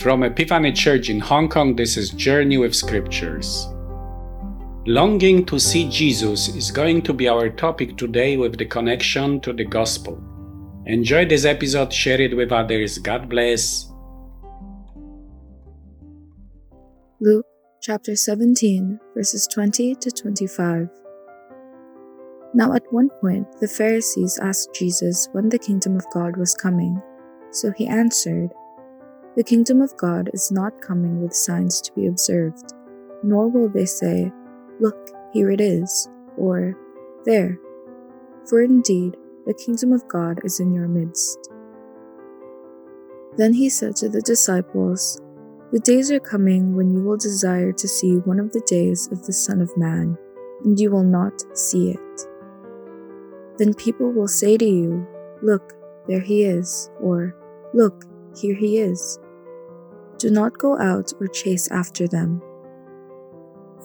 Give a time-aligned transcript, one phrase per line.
[0.00, 3.68] From Epiphany Church in Hong Kong, this is Journey with Scriptures.
[4.86, 9.52] Longing to see Jesus is going to be our topic today with the connection to
[9.52, 10.18] the Gospel.
[10.86, 12.96] Enjoy this episode, share it with others.
[12.96, 13.92] God bless.
[17.20, 17.44] Luke
[17.82, 20.88] chapter 17, verses 20 to 25.
[22.54, 27.02] Now, at one point, the Pharisees asked Jesus when the kingdom of God was coming.
[27.50, 28.48] So he answered,
[29.36, 32.72] the kingdom of God is not coming with signs to be observed,
[33.22, 34.32] nor will they say,
[34.80, 36.76] Look, here it is, or
[37.24, 37.58] There.
[38.48, 39.16] For indeed,
[39.46, 41.50] the kingdom of God is in your midst.
[43.36, 45.20] Then he said to the disciples,
[45.70, 49.24] The days are coming when you will desire to see one of the days of
[49.26, 50.18] the Son of Man,
[50.64, 52.28] and you will not see it.
[53.58, 55.06] Then people will say to you,
[55.42, 55.74] Look,
[56.08, 57.36] there he is, or
[57.72, 58.04] Look,
[58.36, 59.18] here he is.
[60.18, 62.42] Do not go out or chase after them.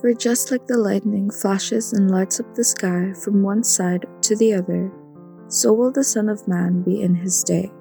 [0.02, 4.36] For just like the lightning flashes and lights up the sky from one side to
[4.36, 4.92] the other,
[5.48, 7.72] so will the Son of Man be in his day.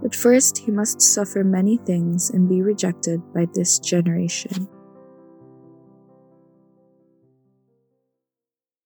[0.00, 4.68] But first he must suffer many things and be rejected by this generation.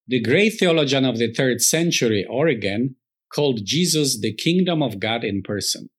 [0.06, 2.96] The great theologian of the third century, Origen,
[3.30, 5.90] called Jesus the kingdom of God in person.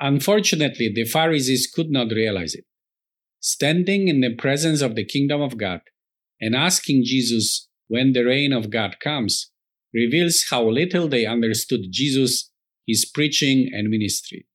[0.00, 2.64] Unfortunately, the Pharisees could not realize it.
[3.40, 5.80] Standing in the presence of the kingdom of God
[6.40, 9.50] and asking Jesus when the reign of God comes
[9.92, 12.50] reveals how little they understood Jesus,
[12.86, 14.46] his preaching, and ministry.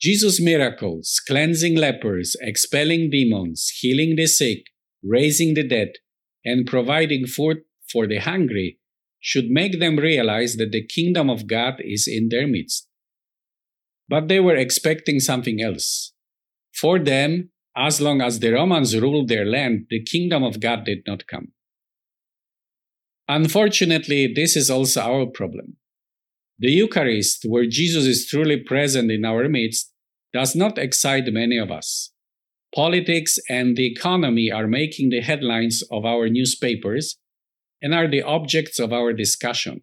[0.00, 4.66] Jesus' miracles, cleansing lepers, expelling demons, healing the sick,
[5.02, 5.92] raising the dead,
[6.44, 7.58] and providing food
[7.90, 8.78] for the hungry,
[9.20, 12.86] should make them realize that the kingdom of God is in their midst.
[14.08, 16.12] But they were expecting something else.
[16.74, 21.02] For them, as long as the Romans ruled their land, the kingdom of God did
[21.06, 21.52] not come.
[23.28, 25.76] Unfortunately, this is also our problem.
[26.58, 29.92] The Eucharist, where Jesus is truly present in our midst,
[30.32, 32.12] does not excite many of us.
[32.74, 37.18] Politics and the economy are making the headlines of our newspapers
[37.80, 39.82] and are the objects of our discussion.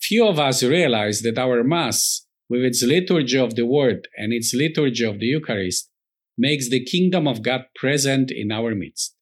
[0.00, 4.54] Few of us realize that our Mass, with its liturgy of the Word and its
[4.54, 5.90] liturgy of the Eucharist,
[6.36, 9.14] makes the kingdom of God present in our midst.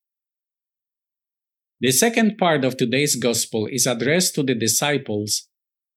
[1.81, 5.49] The second part of today's Gospel is addressed to the disciples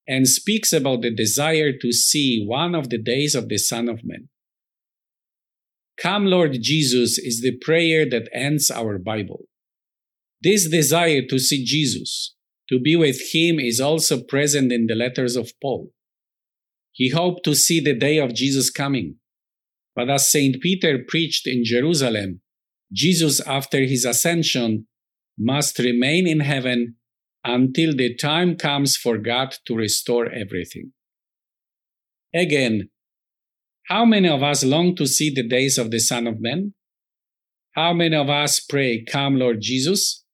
[0.06, 4.00] and speaks about the desire to see one of the days of the Son of
[4.04, 4.28] Man.
[6.00, 9.44] Come, Lord Jesus, is the prayer that ends our Bible.
[10.42, 12.34] This desire to see Jesus,
[12.70, 15.92] to be with Him, is also present in the letters of Paul.
[16.92, 19.16] He hoped to see the day of Jesus coming.
[19.94, 20.60] But as St.
[20.60, 22.40] Peter preached in Jerusalem,
[22.92, 24.86] Jesus, after his ascension,
[25.38, 26.96] must remain in heaven
[27.44, 30.92] until the time comes for God to restore everything.
[32.34, 32.90] Again,
[33.88, 36.74] how many of us long to see the days of the Son of Man?
[37.74, 40.24] How many of us pray, Come, Lord Jesus?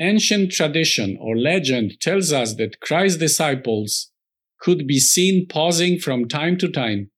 [0.00, 4.12] Ancient tradition or legend tells us that Christ's disciples
[4.60, 7.10] could be seen pausing from time to time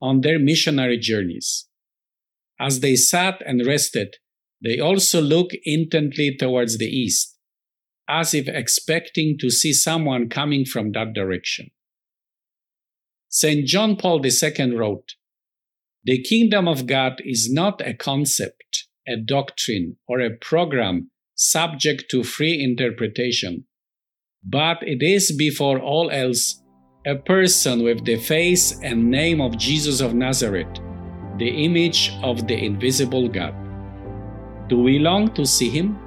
[0.00, 1.68] on their missionary journeys.
[2.60, 4.16] As they sat and rested,
[4.62, 7.36] they also looked intently towards the east,
[8.08, 11.70] as if expecting to see someone coming from that direction.
[13.28, 13.66] St.
[13.66, 15.14] John Paul II wrote,
[16.04, 22.24] The kingdom of God is not a concept, a doctrine, or a program subject to
[22.24, 23.66] free interpretation,
[24.42, 26.60] but it is before all else
[27.08, 30.68] a person with the face and name of Jesus of Nazareth,
[31.38, 33.54] the image of the invisible God.
[34.68, 35.98] Do we long to see him?